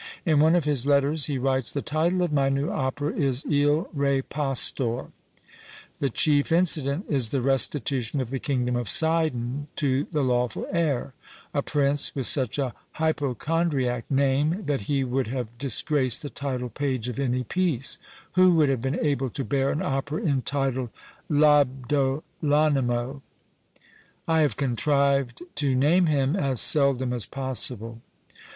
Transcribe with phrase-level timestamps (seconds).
[0.25, 3.87] In one of his letters he writes, "The title of my new opera is Il
[3.93, 5.11] Re Pastor.
[5.99, 11.13] The chief incident is the restitution of the kingdom of Sidon to the lawful heir:
[11.53, 17.07] a prince with such a hypochondriac name, that he would have disgraced the title page
[17.07, 17.99] of any piece;
[18.31, 20.89] who would have been able to bear an opera entitled
[21.29, 23.21] L'Abdolonimo?
[24.27, 28.01] I have contrived to name him as seldom as possible."